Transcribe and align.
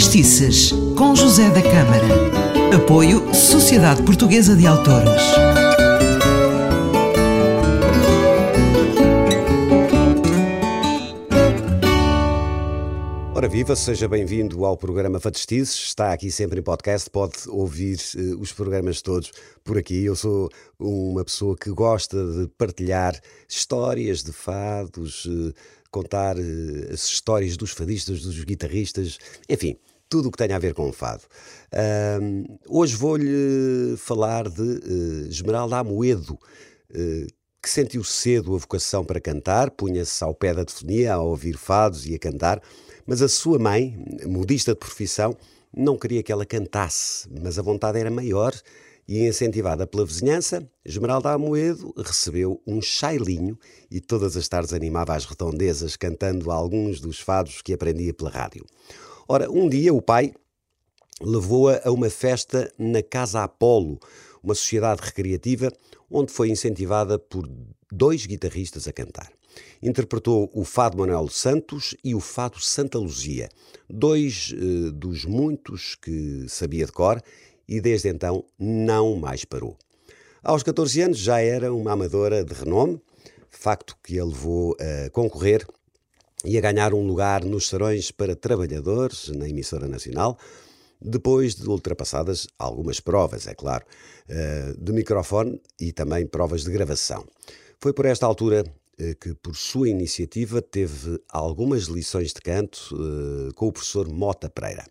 Fadistices, 0.00 0.72
com 0.96 1.14
José 1.14 1.50
da 1.50 1.60
Câmara. 1.60 2.74
Apoio 2.74 3.34
Sociedade 3.34 4.02
Portuguesa 4.02 4.56
de 4.56 4.66
Autores. 4.66 5.22
Ora 13.34 13.46
viva, 13.46 13.76
seja 13.76 14.08
bem-vindo 14.08 14.64
ao 14.64 14.74
programa 14.74 15.20
Fadistices. 15.20 15.74
Está 15.74 16.14
aqui 16.14 16.30
sempre 16.30 16.60
em 16.60 16.62
podcast, 16.62 17.10
pode 17.10 17.36
ouvir 17.48 17.98
uh, 18.16 18.40
os 18.40 18.54
programas 18.54 19.02
todos 19.02 19.30
por 19.62 19.76
aqui. 19.76 20.06
Eu 20.06 20.16
sou 20.16 20.48
uma 20.78 21.22
pessoa 21.26 21.54
que 21.54 21.68
gosta 21.68 22.16
de 22.16 22.48
partilhar 22.56 23.20
histórias 23.46 24.22
de 24.22 24.32
fados, 24.32 25.26
uh, 25.26 25.52
contar 25.90 26.38
uh, 26.38 26.90
as 26.90 27.04
histórias 27.04 27.54
dos 27.58 27.72
fadistas, 27.72 28.22
dos 28.22 28.42
guitarristas, 28.44 29.18
enfim, 29.46 29.76
tudo 30.10 30.28
o 30.28 30.32
que 30.32 30.36
tenha 30.36 30.56
a 30.56 30.58
ver 30.58 30.74
com 30.74 30.88
o 30.88 30.92
fado. 30.92 31.22
Uh, 31.72 32.58
hoje 32.68 32.96
vou-lhe 32.96 33.96
falar 33.96 34.48
de 34.48 34.60
uh, 34.60 35.28
Esmeralda 35.28 35.78
Amoedo, 35.78 36.34
uh, 36.34 37.26
que 37.62 37.70
sentiu 37.70 38.02
cedo 38.02 38.54
a 38.54 38.58
vocação 38.58 39.04
para 39.04 39.20
cantar, 39.20 39.70
punha-se 39.70 40.22
ao 40.24 40.34
pé 40.34 40.52
da 40.52 40.64
telefonia 40.64 41.14
a 41.14 41.22
ouvir 41.22 41.56
fados 41.56 42.06
e 42.06 42.14
a 42.14 42.18
cantar, 42.18 42.60
mas 43.06 43.22
a 43.22 43.28
sua 43.28 43.58
mãe, 43.58 43.96
modista 44.26 44.72
de 44.72 44.78
profissão, 44.78 45.36
não 45.74 45.96
queria 45.96 46.22
que 46.22 46.32
ela 46.32 46.44
cantasse, 46.44 47.28
mas 47.40 47.58
a 47.58 47.62
vontade 47.62 47.98
era 47.98 48.10
maior 48.10 48.52
e, 49.06 49.26
incentivada 49.26 49.86
pela 49.86 50.04
vizinhança, 50.04 50.68
Esmeralda 50.84 51.30
Amoedo 51.30 51.92
recebeu 51.96 52.60
um 52.66 52.80
chailinho 52.80 53.58
e 53.90 54.00
todas 54.00 54.36
as 54.36 54.48
tardes 54.48 54.72
animava 54.72 55.14
as 55.14 55.24
redondezas 55.24 55.96
cantando 55.96 56.50
alguns 56.50 57.00
dos 57.00 57.20
fados 57.20 57.62
que 57.62 57.72
aprendia 57.72 58.14
pela 58.14 58.30
rádio. 58.30 58.64
Ora, 59.32 59.48
um 59.48 59.68
dia 59.68 59.94
o 59.94 60.02
pai 60.02 60.34
levou-a 61.20 61.80
a 61.84 61.92
uma 61.92 62.10
festa 62.10 62.68
na 62.76 63.00
Casa 63.00 63.44
Apolo, 63.44 64.00
uma 64.42 64.56
sociedade 64.56 65.02
recreativa 65.04 65.72
onde 66.10 66.32
foi 66.32 66.50
incentivada 66.50 67.16
por 67.16 67.48
dois 67.92 68.26
guitarristas 68.26 68.88
a 68.88 68.92
cantar. 68.92 69.30
Interpretou 69.80 70.50
o 70.52 70.64
Fado 70.64 70.98
Manuel 70.98 71.28
Santos 71.28 71.94
e 72.02 72.12
o 72.12 72.18
Fado 72.18 72.58
Santa 72.58 72.98
Luzia, 72.98 73.48
dois 73.88 74.52
eh, 74.52 74.90
dos 74.90 75.24
muitos 75.24 75.94
que 75.94 76.46
sabia 76.48 76.84
de 76.84 76.90
cor 76.90 77.22
e 77.68 77.80
desde 77.80 78.08
então 78.08 78.44
não 78.58 79.14
mais 79.14 79.44
parou. 79.44 79.78
Aos 80.42 80.64
14 80.64 81.02
anos 81.02 81.18
já 81.18 81.40
era 81.40 81.72
uma 81.72 81.92
amadora 81.92 82.42
de 82.42 82.52
renome, 82.52 83.00
facto 83.48 83.96
que 84.02 84.18
a 84.18 84.24
levou 84.24 84.76
a 84.80 85.08
concorrer 85.10 85.64
e 86.44 86.56
a 86.56 86.60
ganhar 86.60 86.94
um 86.94 87.06
lugar 87.06 87.44
nos 87.44 87.68
serões 87.68 88.10
para 88.10 88.34
trabalhadores 88.34 89.28
na 89.28 89.48
emissora 89.48 89.86
nacional, 89.86 90.38
depois 91.00 91.54
de 91.54 91.68
ultrapassadas 91.68 92.46
algumas 92.58 93.00
provas, 93.00 93.46
é 93.46 93.54
claro, 93.54 93.84
eh, 94.28 94.74
de 94.78 94.92
microfone 94.92 95.60
e 95.78 95.92
também 95.92 96.26
provas 96.26 96.64
de 96.64 96.70
gravação. 96.70 97.24
Foi 97.78 97.92
por 97.92 98.04
esta 98.04 98.26
altura 98.26 98.64
eh, 98.98 99.14
que, 99.14 99.34
por 99.34 99.56
sua 99.56 99.88
iniciativa, 99.88 100.60
teve 100.60 101.18
algumas 101.30 101.84
lições 101.84 102.32
de 102.32 102.40
canto 102.40 102.94
eh, 102.94 103.52
com 103.54 103.68
o 103.68 103.72
professor 103.72 104.08
Mota 104.08 104.50
Pereira. 104.50 104.86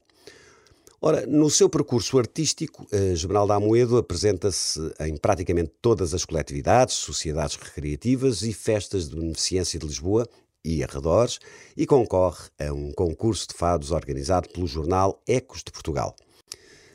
Ora, 1.02 1.25
no 1.25 1.50
seu 1.50 1.69
percurso 1.69 2.17
artístico, 2.17 2.86
a 2.91 3.13
Esmeralda 3.13 3.53
Amoedo 3.53 3.97
apresenta-se 3.97 4.80
em 5.00 5.16
praticamente 5.16 5.72
todas 5.81 6.13
as 6.13 6.25
coletividades, 6.25 6.95
sociedades 6.95 7.56
recreativas 7.56 8.41
e 8.41 8.52
festas 8.52 9.08
de 9.08 9.16
beneficência 9.16 9.80
de 9.80 9.86
Lisboa 9.88 10.28
e 10.63 10.83
arredores 10.83 11.39
e 11.75 11.85
concorre 11.85 12.49
a 12.59 12.71
um 12.73 12.91
concurso 12.91 13.47
de 13.47 13.55
fados 13.55 13.91
organizado 13.91 14.49
pelo 14.49 14.67
jornal 14.67 15.21
Ecos 15.27 15.63
de 15.63 15.71
Portugal. 15.71 16.16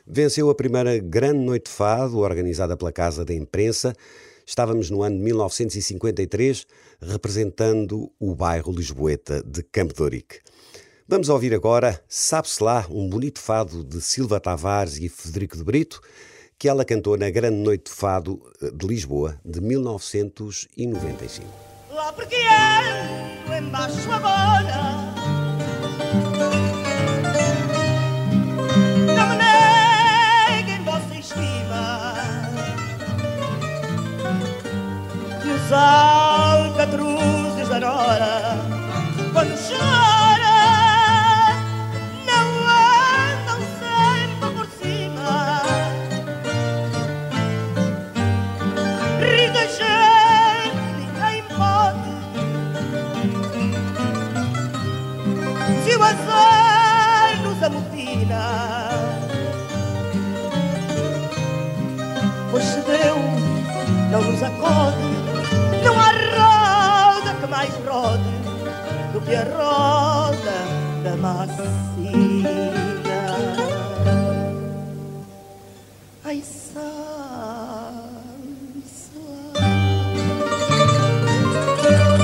Venceu 0.07 0.49
a 0.49 0.55
primeira 0.55 0.97
Grande 0.99 1.39
Noite 1.39 1.65
de 1.65 1.71
Fado, 1.71 2.19
organizada 2.19 2.77
pela 2.77 2.91
Casa 2.91 3.25
da 3.25 3.33
Imprensa. 3.33 3.95
Estávamos 4.45 4.91
no 4.91 5.01
ano 5.01 5.17
de 5.17 5.23
1953, 5.23 6.67
representando 7.01 8.11
o 8.19 8.35
bairro 8.35 8.71
Lisboeta 8.71 9.41
de 9.41 9.63
Campo 9.63 9.95
de. 9.95 10.41
Vamos 11.07 11.29
ouvir 11.29 11.55
agora 11.55 12.03
Sabe-se 12.07 12.63
lá, 12.63 12.85
um 12.89 13.09
bonito 13.09 13.39
fado 13.39 13.83
de 13.83 13.99
Silva 14.01 14.39
Tavares 14.39 14.97
e 14.97 15.09
Federico 15.09 15.57
de 15.57 15.63
Brito, 15.63 15.99
que 16.57 16.69
ela 16.69 16.85
cantou 16.85 17.17
na 17.17 17.29
Grande 17.31 17.57
Noite 17.57 17.85
de 17.85 17.91
Fado 17.91 18.39
de 18.73 18.87
Lisboa 18.87 19.39
de 19.43 19.59
1995. 19.59 21.74
Porque 22.15 22.37
ando 22.37 23.53
embaixo 23.55 24.11
agora 24.11 24.95
roda 71.05 71.11
da 71.11 71.15
macina 71.17 72.49
Ai, 76.23 76.41
sabe. 76.41 76.85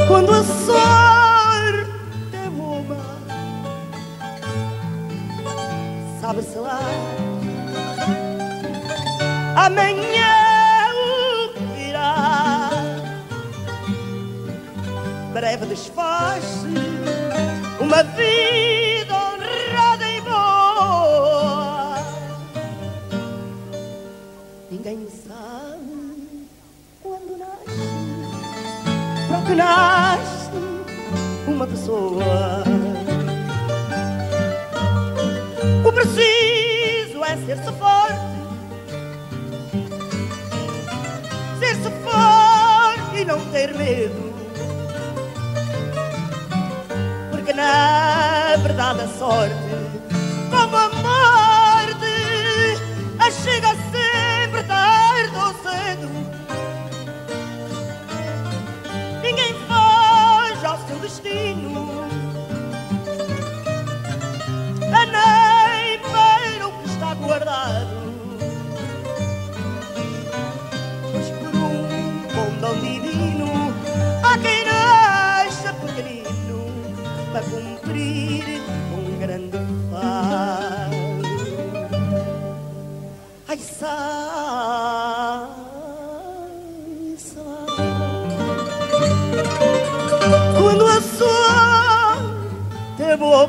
Quando 0.07 0.31
a 0.31 0.43
sorte 0.43 1.91
é 2.33 2.49
boba 2.49 2.97
Sabe-se 6.19 6.57
lá. 6.57 6.79
Amanhã 9.55 10.31
Breve 15.33 15.65
desfaz 15.67 16.65
Uma 17.79 18.03
vida 18.03 18.60
Nasce 29.31 30.49
uma 31.47 31.67
pessoa. 31.67 32.63
O 35.85 35.91
preciso 35.91 37.23
é 37.23 37.37
ser-se 37.45 37.71
forte 37.73 38.31
Ser-se 41.59 41.89
forte 42.03 43.21
e 43.21 43.25
não 43.25 43.39
ter 43.51 43.75
medo. 43.75 44.33
Porque 47.29 47.53
na 47.53 48.55
verdade 48.57 49.01
a 49.01 49.07
sorte 49.07 49.80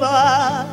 Quando 0.02 0.71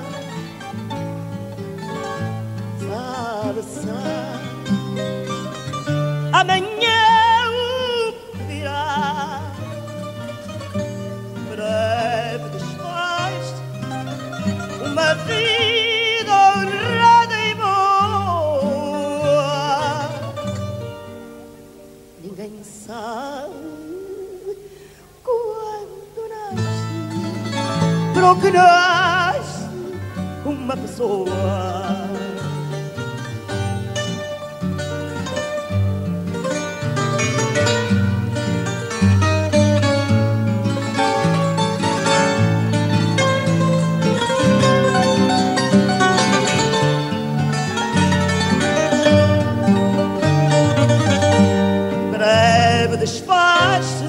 desfaz-se 53.00 54.04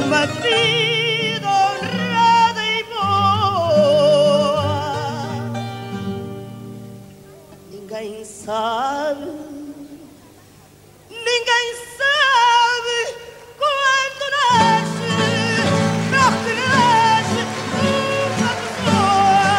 uma 0.00 0.26
vida 0.26 1.48
honrada 1.48 2.62
e 2.64 2.84
boa. 2.84 4.62
Ninguém 7.72 8.24
sabe, 8.24 9.32
ninguém 11.10 11.74
sabe 11.98 12.98
quando 13.58 14.24
nasce, 14.36 15.10
para 16.10 16.28
que 16.44 16.52
nasce 16.62 17.40
uma 18.38 18.52
pessoa. 18.62 19.50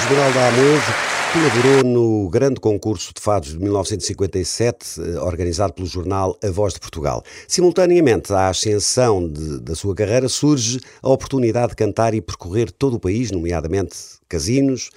Esmeralda 0.00 0.40
Amoedo 0.48 1.17
colaborou 1.32 1.84
no 1.84 2.28
grande 2.30 2.58
concurso 2.58 3.12
de 3.14 3.20
fados 3.20 3.50
de 3.50 3.58
1957, 3.58 5.00
eh, 5.00 5.18
organizado 5.20 5.72
pelo 5.74 5.86
jornal 5.86 6.38
A 6.42 6.50
Voz 6.50 6.72
de 6.74 6.80
Portugal. 6.80 7.22
Simultaneamente 7.46 8.32
à 8.32 8.48
ascensão 8.48 9.28
de- 9.28 9.60
da 9.60 9.74
sua 9.74 9.94
carreira, 9.94 10.28
surge 10.28 10.80
a 11.02 11.08
oportunidade 11.08 11.70
de 11.70 11.76
cantar 11.76 12.14
e 12.14 12.20
percorrer 12.20 12.70
todo 12.72 12.94
o 12.94 13.00
país, 13.00 13.30
nomeadamente 13.30 13.94
casinos. 14.28 14.90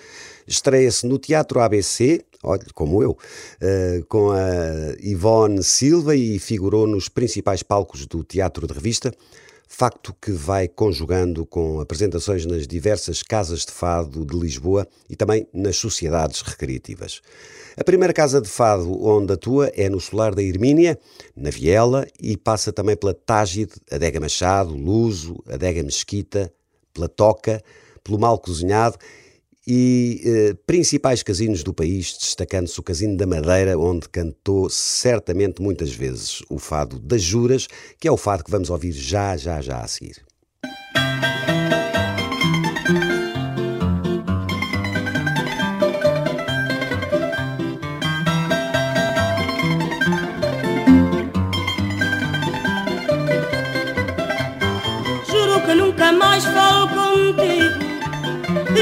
Estreia-se 0.48 1.06
no 1.06 1.18
Teatro 1.20 1.60
ABC, 1.60 2.24
olha, 2.44 2.64
como 2.74 3.04
eu, 3.04 3.18
eh, 3.60 4.02
com 4.08 4.32
a 4.32 4.40
Ivone 5.02 5.62
Silva 5.64 6.16
e 6.16 6.40
figurou 6.40 6.88
nos 6.88 7.10
principais 7.10 7.62
palcos 7.62 8.06
do 8.06 8.24
Teatro 8.24 8.66
de 8.66 8.74
Revista. 8.74 9.14
Facto 9.74 10.14
que 10.22 10.34
vai 10.34 10.68
conjugando 10.68 11.46
com 11.46 11.80
apresentações 11.80 12.46
nas 12.46 12.68
diversas 12.68 13.24
casas 13.24 13.66
de 13.66 13.72
fado 13.72 14.26
de 14.26 14.38
Lisboa 14.38 14.86
e 15.10 15.16
também 15.16 15.48
nas 15.54 15.78
sociedades 15.78 16.42
recreativas. 16.42 17.22
A 17.78 17.84
primeira 17.84 18.14
casa 18.14 18.42
de 18.42 18.50
fado 18.50 19.02
onde 19.02 19.32
atua 19.32 19.72
é 19.74 19.90
no 19.90 20.00
Solar 20.00 20.36
da 20.36 20.44
Hermínia, 20.44 21.00
na 21.34 21.50
Viela, 21.50 22.06
e 22.20 22.36
passa 22.36 22.74
também 22.74 22.98
pela 22.98 23.14
Tágide, 23.14 23.72
Adega 23.90 24.20
Machado, 24.20 24.76
Luso, 24.76 25.42
Adega 25.48 25.82
Mesquita, 25.82 26.54
pela 26.94 27.08
Toca, 27.08 27.64
pelo 28.04 28.20
Mal 28.20 28.38
Cozinhado 28.40 28.98
e 29.74 30.22
eh, 30.26 30.54
principais 30.68 31.24
casinos 31.24 31.64
do 31.64 31.74
país, 31.74 32.18
destacando-se 32.20 32.78
o 32.78 32.84
Casino 32.84 33.16
da 33.16 33.26
Madeira, 33.26 33.80
onde 33.80 34.10
cantou 34.10 34.70
certamente 34.70 35.62
muitas 35.62 35.94
vezes 35.94 36.44
o 36.50 36.60
fado 36.60 37.00
das 37.00 37.22
Juras, 37.22 37.70
que 37.98 38.06
é 38.06 38.12
o 38.12 38.18
fado 38.18 38.44
que 38.44 38.52
vamos 38.52 38.70
ouvir 38.70 38.92
já, 38.92 39.38
já, 39.38 39.62
já 39.62 39.80
a 39.80 39.88
seguir. 39.88 40.22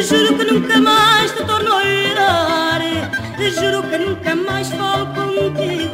Juro 0.01 0.37
que 0.37 0.45
nunca 0.45 0.79
mais 0.79 1.29
te 1.33 1.43
torno 1.43 1.77
a 1.77 1.83
irar. 1.83 2.81
Juro 3.53 3.83
que 3.83 3.97
nunca 3.97 4.33
mais 4.33 4.69
falo 4.69 5.07
contigo. 5.13 5.93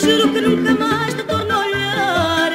Juro 0.00 0.32
que 0.32 0.40
nunca 0.40 0.74
mais 0.74 1.12
te 1.14 1.24
torno 1.24 1.54
a 1.54 1.58
olhar. 1.58 2.52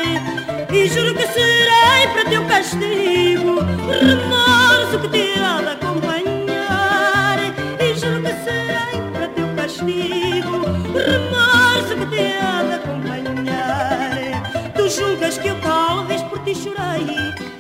E 0.72 0.88
juro 0.88 1.14
que 1.14 1.28
serei 1.28 2.08
para 2.14 2.30
teu 2.30 2.44
castigo. 2.46 3.60
Remorso 4.02 5.00
que 5.02 5.08
te 5.10 5.40
há 5.40 5.62
de 5.62 5.70
acompanhar. 5.78 7.38
E 7.82 8.00
juro 8.00 8.22
que 8.24 8.34
serei 8.46 9.12
para 9.12 9.28
teu 9.36 9.48
castigo. 9.58 10.66
Remorso 10.96 11.96
que 12.00 12.06
te 12.16 12.38
há 12.38 12.64
de 12.64 12.74
acompanhar. 12.76 14.74
Tu 14.74 14.90
julgas 14.90 15.38
que 15.38 15.50
eu 15.50 15.56
talvez 15.60 16.22
por 16.24 16.40
ti 16.40 16.56
chorei. 16.56 17.59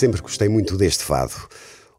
Sempre 0.00 0.22
gostei 0.22 0.48
muito 0.48 0.78
deste 0.78 1.04
fado. 1.04 1.34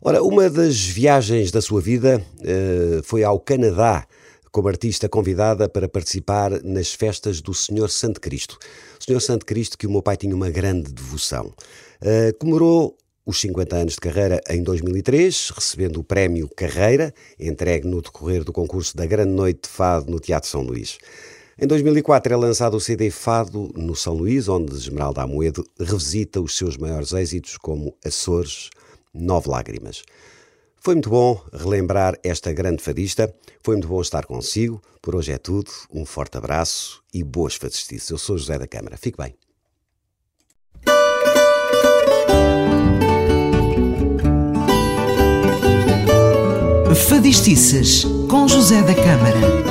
Ora, 0.02 0.24
uma 0.24 0.50
das 0.50 0.80
viagens 0.80 1.52
da 1.52 1.62
sua 1.62 1.80
vida 1.80 2.20
eh, 2.44 3.00
foi 3.04 3.24
ao 3.24 3.40
Canadá 3.40 4.08
como 4.52 4.68
artista 4.68 5.08
convidada 5.08 5.70
para 5.70 5.88
participar 5.88 6.64
nas 6.64 6.92
festas 6.96 7.42
do 7.42 7.54
Senhor 7.54 7.92
Santo 7.92 8.20
Cristo. 8.20 8.58
O 9.00 9.04
Senhor 9.04 9.20
Santo 9.20 9.46
Cristo 9.46 9.78
que 9.78 9.86
o 9.86 9.92
meu 9.92 10.02
pai 10.02 10.18
tinha 10.18 10.36
uma 10.36 10.50
grande 10.50 10.92
devoção. 10.92 11.54
Eh, 12.02 12.34
comemorou 12.40 12.98
os 13.24 13.40
50 13.40 13.76
anos 13.76 13.94
de 13.94 14.00
carreira 14.00 14.42
em 14.50 14.64
2003, 14.64 15.52
recebendo 15.52 16.00
o 16.00 16.04
prémio 16.04 16.50
Carreira, 16.56 17.14
entregue 17.40 17.88
no 17.88 18.02
decorrer 18.02 18.44
do 18.44 18.52
concurso 18.52 18.98
da 18.98 19.06
Grande 19.06 19.34
Noite 19.34 19.60
de 19.66 19.70
Fado 19.70 20.10
no 20.10 20.20
Teatro 20.20 20.50
São 20.50 20.64
Luís. 20.64 20.98
Em 21.64 21.68
2004 21.68 22.34
é 22.34 22.36
lançado 22.36 22.76
o 22.76 22.80
CD 22.80 23.12
Fado 23.12 23.72
no 23.76 23.96
São 23.96 24.16
Luís, 24.16 24.48
onde 24.48 24.74
Esmeralda 24.74 25.22
Amoedo 25.22 25.64
revisita 25.80 26.42
os 26.42 26.58
seus 26.58 26.76
maiores 26.76 27.14
êxitos 27.14 27.56
como 27.56 27.96
Açores, 28.04 28.72
Nove 29.14 29.48
Lágrimas. 29.48 30.02
Foi 30.78 30.96
muito 30.96 31.12
bom 31.12 31.40
relembrar 31.54 32.18
esta 32.24 32.52
grande 32.52 32.82
fadista, 32.82 33.32
foi 33.62 33.76
muito 33.76 33.88
bom 33.88 34.02
estar 34.02 34.26
consigo. 34.26 34.82
Por 35.04 35.16
hoje 35.16 35.34
é 35.34 35.38
tudo, 35.38 35.70
um 35.94 36.04
forte 36.04 36.36
abraço 36.36 37.04
e 37.14 37.24
boas 37.24 37.54
fadistices. 37.54 38.10
Eu 38.10 38.18
sou 38.18 38.40
José 38.40 38.58
da 38.58 38.68
Câmara, 38.68 38.98
fique 38.98 39.20
bem. 39.20 39.36
Fadistices 47.08 48.04
com 48.28 48.48
José 48.48 48.82
da 48.82 48.96
Câmara. 48.96 49.71